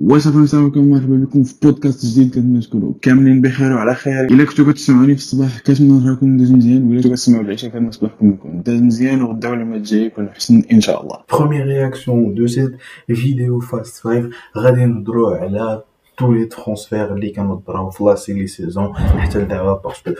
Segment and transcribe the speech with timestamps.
[0.00, 4.24] وصافي السلام عليكم مرحبا بكم في بودكاست جديد كنتمنى تكونوا كاملين بخير وعلى خير.
[4.24, 6.88] إلا كنتو كتسمعوني في الصباح كنتمنى نهاركم داز مزيان.
[6.88, 10.80] ولا كنتو كتسمعوا العشاء كنتمنى صباحكم يكون داز مزيان وغدا ما الجاي يكون أحسن إن
[10.80, 11.18] شاء الله.
[11.28, 12.76] Première réaction de cette
[13.08, 15.82] vidéo Fast 5 غادي نهضروا على
[16.20, 20.10] tous les transferts اللي طراو في لا سيلي سيزون حتى لدابا باسكو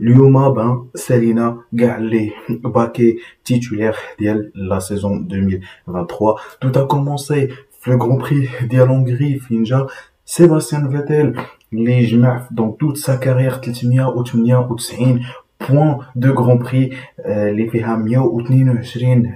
[0.00, 6.34] اليوم بان سالينا كاع لي باكي تيتولير ديال لا سيزون 2023
[6.64, 9.87] tout a commencé في le Grand Prix ديال هونغري فين جا
[10.25, 11.35] سيباستيان فيتيل
[11.73, 15.21] اللي جمع dans toute sa carrière 398
[15.69, 16.91] بوان دو غران بري
[17.25, 19.33] اللي فيها 122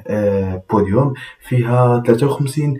[0.71, 2.77] بوديوم فيها 53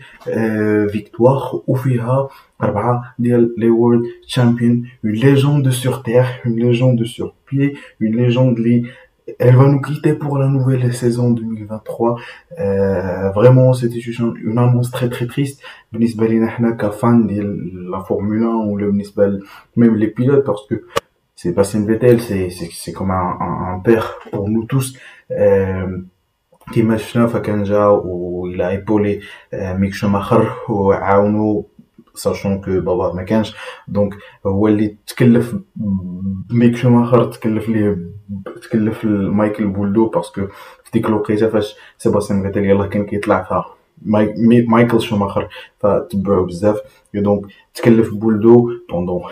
[0.92, 2.30] فيكتوار وفيها
[2.64, 8.58] أربعة ديال لي وورلد تشامبيون اون ليجوند سور تير اون ليجوند سور بيي اون ليجوند
[8.58, 8.86] اللي
[9.40, 12.20] elle va nous quitter pour la nouvelle saison 2023
[12.60, 18.00] euh, vraiment c'était une, une annonce très très triste بالنسبه لينا حنا كفان ديال لا
[18.00, 19.40] فورمولا 1 ولا بالنسبه
[19.78, 20.76] même les pilotes parce que
[21.36, 24.98] Sébastien Vettel, c'est, c'est, c'est comme un, un, un, père pour nous tous.
[25.32, 26.02] Euh,
[26.74, 29.20] كيما شفنا فكان جا وإلا ايبولي
[29.54, 31.66] ميك شوماخر وعاونو
[32.15, 33.57] ساشون كو بابا ما كانش
[33.89, 34.15] دونك
[34.47, 35.57] هو اللي تكلف
[36.51, 37.99] ميك شوماخر تكلف ليه
[38.63, 40.47] تكلف مايكل بولدو باسكو
[40.85, 43.65] في ديك الوقيته فاش سيباستيان فيتيل يلاه كان كيطلع فيها
[44.69, 46.81] مايكل شوماخر فتبعو بزاف
[47.15, 49.23] دونك تكلف بولدو بوندون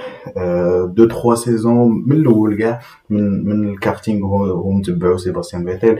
[0.95, 5.99] دو تخوا سيزون من الأول كاع من من الكارتينغ هو متبعو سيباستيان فيتيل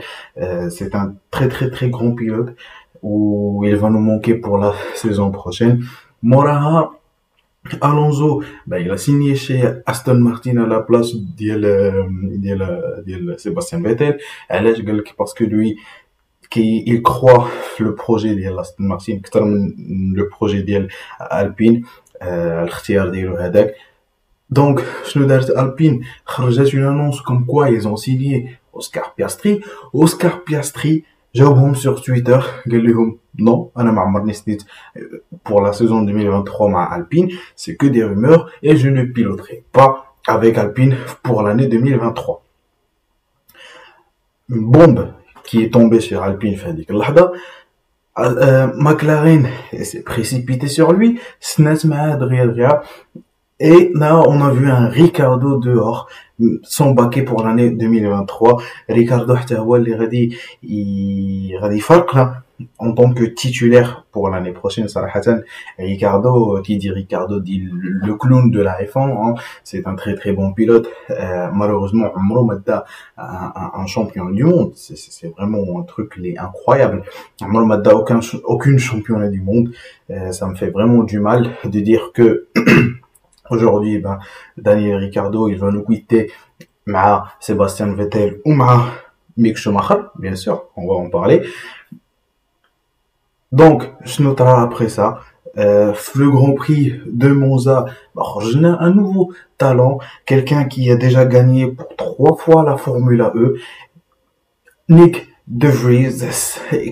[0.71, 2.55] سي ان تري تري تري غران بيلوت
[3.03, 5.83] و il va nous manquer pour la saison prochaine.
[6.21, 6.91] Moraha,
[7.81, 12.03] Alonso, ben, il a signé chez Aston Martin à la place de euh,
[12.45, 14.19] euh, Sébastien Vettel.
[14.47, 14.73] Elle
[15.17, 15.77] parce que lui,
[16.49, 20.87] qui, il croit le projet de Aston Martin, le projet de
[21.19, 21.85] Alpine,
[22.23, 23.73] euh, le
[24.49, 26.03] donc, Schneider Alpine,
[26.49, 29.61] j'ai une annonce comme quoi ils ont signé Oscar Piastri.
[29.93, 31.03] Oscar Piastri,
[31.36, 34.62] اوسكار بياستري اوسكار بياستري جاوبهم سور تويتر قال لهم نو انا ما عمرني سنيت
[35.48, 40.14] pour la saison 2023 مع Alpine c'est que des rumeurs et je ne piloterai pas
[40.28, 42.42] avec Alpine pour l'année 2023
[44.50, 45.12] une bombe
[45.44, 47.32] qui est tombé sur Alpine في هذيك اللحظة
[48.78, 49.46] McLaren
[49.82, 52.82] s'est précipité sur lui سنات معاه دغيا دغيا
[53.60, 56.08] et là on a vu un Ricardo dehors
[56.62, 60.36] s'embarquer pour l'année 2023 Ricardo حتى هو اللي غادي
[61.60, 62.42] غادي يفرقنا
[62.78, 65.20] en tant que titulaire pour l'année prochaine صراحة
[65.78, 69.34] Ricardo qui dit Ricardo dit le clown de la F1 hein.
[69.64, 72.84] c'est un très très bon pilote euh, malheureusement عمره ما دا
[73.18, 77.02] un, un champion du monde c'est vraiment un truc les incroyable
[77.42, 79.70] عمره ما دا aucun aucune championne du monde
[80.10, 82.46] euh, ça me fait vraiment du mal de dire que
[83.49, 84.19] Aujourd'hui, ben,
[84.57, 86.31] Daniel Ricardo, il va nous quitter.
[86.85, 88.87] Ma Sébastien Vettel ou ma
[89.37, 91.43] Mick Schumacher, bien sûr, on va en parler.
[93.51, 95.19] Donc, je noterai après ça,
[95.57, 97.85] euh, le Grand Prix de Monza,
[98.41, 103.21] je n'ai un nouveau talent, quelqu'un qui a déjà gagné pour trois fois la Formule
[103.35, 103.55] E,
[104.87, 106.23] Nick De Vries,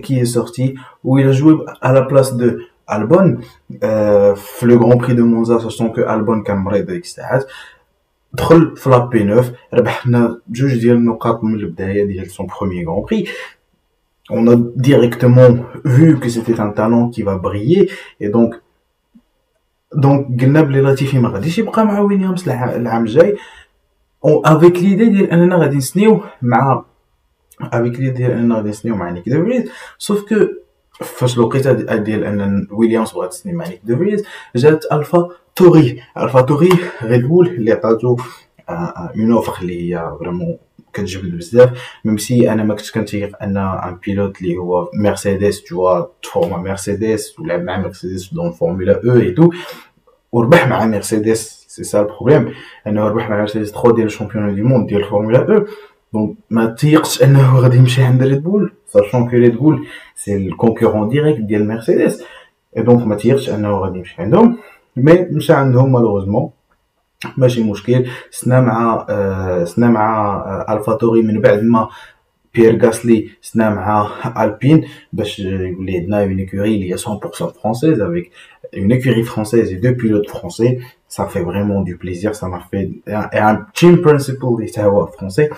[0.01, 3.39] qui est sorti, où il a joué à la place de Albon,
[3.84, 7.45] euh, le Grand Prix de Monza, sachant que Albon كان مريض ديك الساعات
[8.33, 13.03] دخل في لا بي 9 ربحنا جوج ديال النقاط من البدايه ديال son premier Grand
[13.03, 13.28] Prix
[14.31, 15.50] on a directement
[15.84, 17.91] vu que c'était un talent qui va briller
[18.21, 18.55] et donc
[19.95, 23.37] donc قلنا بلي لاتيفي ما غاديش يبقى مع ويليامز العام الجاي
[24.25, 26.84] افيك ليدي ديال اننا غادي نسنيو مع
[27.61, 30.34] افيك ليدي ديال اننا غادي نسنيو مع نيك دوفريز سوف كو
[31.00, 34.25] فاش الوقيته ديال أن ويليامز بغات تسني مع نيك دوفريز
[34.56, 36.02] جات ألفا توري.
[36.18, 36.69] ألفا توري
[37.03, 38.18] ريد بول اللي عطاتو
[38.69, 40.57] اون اوفر اللي هي فريمون
[40.94, 41.81] كتجبد بزاف.
[42.06, 47.40] ميم سي أنا ما كنتش كنتيق أن ان بيلوت اللي هو مرسيدس توا تفورما مرسيدس
[47.40, 49.50] ولعب مع مرسيدس دون فورمولا أو اي تو
[50.31, 52.54] وربح مع مرسيدس سي سا البروبليم
[52.88, 55.66] أنه ربح مع مرسيدس 3 ديال الشامبيون دي موند ديال الفورمولا أو
[56.13, 61.09] دونك ما تيقتش انه غادي يمشي عند ريد بول ساشون كو ريد بول سي الكونكورون
[61.09, 62.24] ديريكت ديال مرسيدس
[62.77, 64.57] اي دونك ما تيقتش انه غادي يمشي عندهم
[64.95, 66.50] مي مشى عندهم مالوغوزمون
[67.38, 68.06] ماشي مشكل.
[68.31, 71.89] سنا مع آه سنا مع آه الفاتوري من بعد ما
[72.56, 77.03] بيير غاسلي سنا مع البين باش يقول لي عندنا اون écurie اللي هي 100%
[77.61, 78.31] française avec
[78.75, 80.79] une écurie française et deux pilotes français
[81.09, 82.91] ça fait vraiment du plaisir ça m'a fait
[83.37, 85.49] et un team principal اللي حتى هو français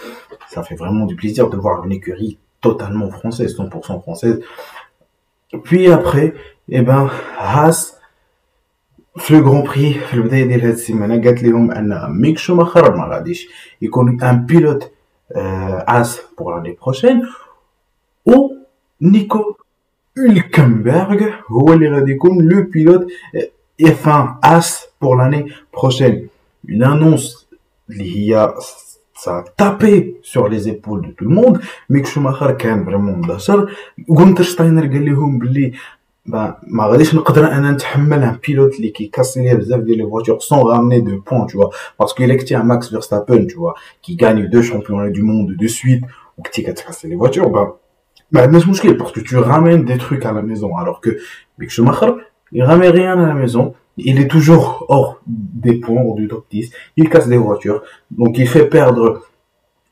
[0.54, 4.40] ça fait vraiment du plaisir de voir une écurie totalement française 100% française
[5.64, 6.26] puis après
[6.68, 7.94] et eh ben Haas
[9.16, 13.04] في لو غران بري في البدايه ديال هاد السيمانه قالت لهم ان ميك شوماخر ما
[13.04, 13.48] غاديش
[13.82, 14.90] يكون ان بيلوت
[15.35, 17.27] Euh, as pour l'année prochaine,
[18.25, 18.57] ou
[19.01, 19.57] Nico
[20.15, 23.07] Hülkenberg, le pilote
[23.79, 26.27] F1 As pour l'année prochaine.
[26.65, 27.47] Une annonce,
[27.89, 28.53] il a
[29.19, 31.59] ça a tapé sur les épaules de tout le monde.
[31.89, 33.17] Mick Schumacher, quand même vraiment
[34.07, 34.87] Gunther Steiner,
[36.26, 40.58] ما غاديش نقدر انا نتحمل ان بيلوت اللي كيكاسي ليا بزاف ديال لي فواتور سون
[40.58, 44.48] رامني دو بوين tu vois parce que il a Max Verstappen tu vois qui gagne
[44.48, 46.04] deux championnats du monde de suite
[46.38, 47.68] ou qui casse les voitures bah
[48.32, 51.10] ما عندناش مشكل parce que tu ramènes des trucs à la maison alors que
[51.58, 52.12] Mick Schumacher
[52.52, 56.46] il ramène rien à la maison il est toujours hors des points, hors du top
[56.50, 56.70] 10.
[56.96, 57.82] Il casse des voitures.
[58.10, 59.22] Donc, il fait perdre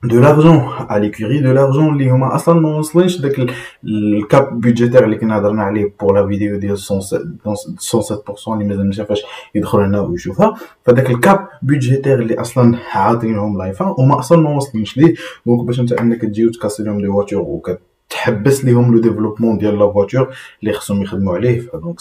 [0.03, 3.49] de l'argent à l'écurie, de l'argent اللي هما أصلا ما وصلنش داك
[3.83, 9.23] الكاب بودجيتير اللي كنا هضرنا عليه بور لا فيديو ديال 107% اللي مازال ما شافهاش
[9.55, 10.53] يدخل هنا ويشوفها
[10.85, 15.13] فداك الكاب بودجيتير اللي أصلا عاطينهم لايفا هما أصلا ما وصلنش ليه
[15.45, 17.79] دونك باش انت انك تجي وتكاسي لهم دي فواتور وكت
[18.09, 20.27] تحبس لهم لو ديفلوبمون ديال لا فواتور
[20.61, 21.99] اللي خصهم يخدموا عليه دونك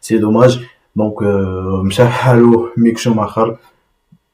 [0.00, 0.60] سي دوماج
[0.96, 1.22] دونك
[1.84, 3.56] مشى حالو ميك شوماخر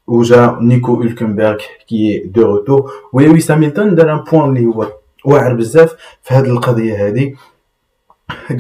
[0.09, 1.57] وجا نيكو هولكنبرغ
[1.89, 4.93] كي دو روتور ولويس هاميلتون دار ان بوان اللي هو
[5.25, 7.37] واعر بزاف في هاد القضية هادي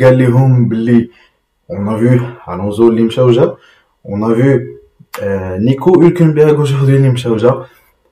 [0.00, 1.10] قال لهم بلي
[1.70, 3.56] اون فيو الونزو اللي مشى وجا
[4.06, 4.60] اون فيو
[5.58, 7.64] نيكو هولكنبرغ وجودي اللي مشى وجا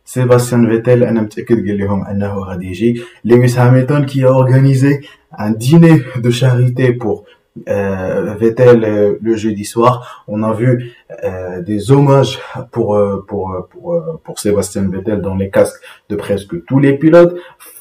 [0.04, 5.00] سيباستيان فيتيل أنا متاكد قال لهم انه غادي يجي لويس هاميلتون كي اورغانيزي
[5.40, 7.22] ان ديني دو شاريتي بور
[7.68, 10.24] euh, Vettel euh, le jeudi soir.
[10.28, 10.92] On a vu
[11.24, 12.38] euh, des hommages
[12.72, 16.96] pour, euh, pour, pour, euh, pour Sébastien Vettel dans les casques de presque tous les
[16.98, 17.36] pilotes.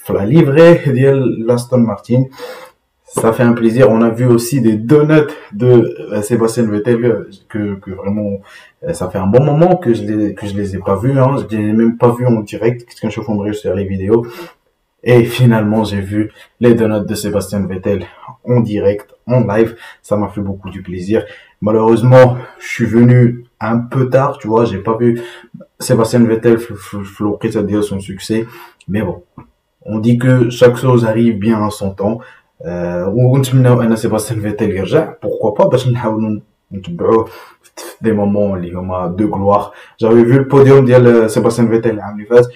[0.10, 0.82] La livrée
[1.48, 2.26] l'Aston Martin.
[3.04, 3.90] Ça fait un plaisir.
[3.90, 8.40] On a vu aussi des donuts de Sébastien Vettel que, que vraiment
[8.94, 11.18] ça fait un bon moment que je les que je les ai pas vus.
[11.18, 11.38] Hein.
[11.38, 12.86] Je les ai même pas vus en direct.
[12.86, 14.26] Qu'est-ce que je fais sur les vidéos.
[15.05, 16.31] Et finalement, j'ai vu
[16.61, 18.05] les donuts de Sébastien Vettel
[18.45, 19.77] en direct, en live.
[20.03, 21.25] Ça m'a fait beaucoup du plaisir.
[21.63, 25.21] Malheureusement, je suis venu un peu tard, tu vois, j'ai pas vu
[25.79, 28.47] Sébastien Vettel floquer dire son succès.
[28.89, 29.23] Mais bon,
[29.83, 32.21] on dit que chaque chose arrive bien en son temps.
[32.67, 36.41] Euh, ونتمناو Sébastien Vettel يرجع pourquoi pas باش نحاولوا
[36.73, 37.29] نتبعوه
[38.05, 39.73] des moments اللي هما de gloire
[40.03, 42.47] j'avais vu le podium ديال Sébastien Vettel العام اللي فات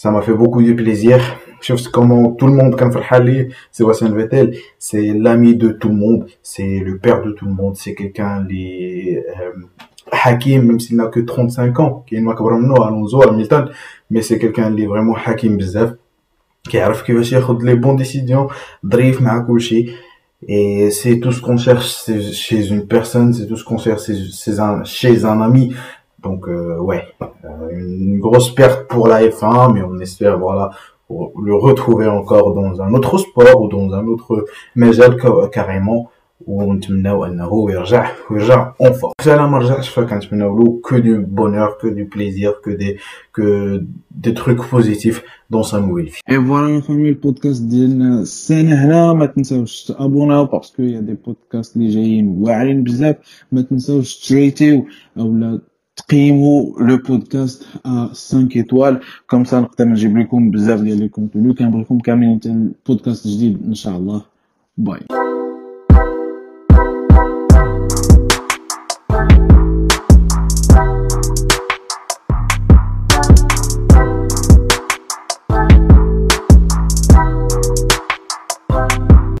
[0.00, 1.20] ça m'a fait beaucoup de plaisir.
[1.60, 5.94] Je sais comment tout le monde, comme Farhali, Sébastien Vettel, c'est l'ami de tout le
[5.94, 9.60] monde, c'est le père de tout le monde, c'est quelqu'un, les, euh,
[10.10, 13.68] Hakim, même s'il n'a que 35 ans, qui est Alonso, Hamilton,
[14.08, 15.90] mais c'est quelqu'un, qui est vraiment Hakim Bzaf,
[16.66, 18.48] qui arrive, qui va chercher les bonnes décisions,
[18.82, 19.90] drive, Mahakushi,
[20.48, 24.10] et c'est tout ce qu'on cherche chez une personne, c'est tout ce qu'on cherche
[24.86, 25.74] chez un ami,
[26.23, 30.71] donc euh, ouais euh, une grosse perte pour la F1 mais on espère voilà
[31.09, 34.45] le retrouver encore dans un autre sport ou dans un autre
[34.75, 35.17] مجال
[35.51, 36.09] carrément
[36.47, 41.87] ونتمناو انه يرجع ويرجع اون فور انا ما رجعش فكنتمناو له que du bonheur que
[41.87, 42.97] du plaisir que des
[43.37, 49.13] que des trucs positifs dans sa nouvelle vie et voilà فامي البودكاست ديالنا السنه هنا
[49.13, 53.15] ما تنساوش تابوناو باسكو يا دي بودكاست اللي جايين واعرين بزاف
[53.51, 54.85] ما تنساوش تريتيو
[55.17, 55.61] اولا
[55.99, 61.53] تقيموا لو بودكاست ا 5 ايطوال كوم سا نقدر نجيب لكم بزاف ديال لي كونتوني
[61.53, 64.25] كنبغيكم كاملين بودكاست جديد ان شاء الله
[64.77, 64.99] باي